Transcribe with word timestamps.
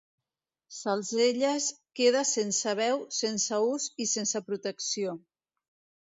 Salselles 0.75 1.65
queda 1.99 2.23
sense 2.29 2.73
veu, 2.79 3.03
sense 3.17 3.59
ús 3.73 3.85
i 4.05 4.09
sense 4.13 4.41
protecció. 4.47 5.13